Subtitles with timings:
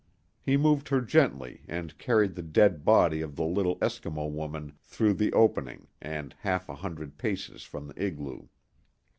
[0.41, 5.13] He moved her gently and carried the dead body of the little Eskimo woman through
[5.13, 8.47] the opening and half a hundred paces from the igloo.